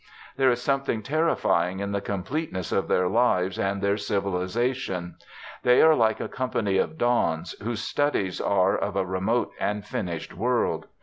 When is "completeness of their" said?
2.01-3.07